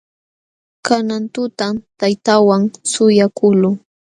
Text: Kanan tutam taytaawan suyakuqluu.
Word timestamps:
Kanan 0.85 1.23
tutam 1.33 1.75
taytaawan 1.99 2.63
suyakuqluu. 2.91 3.75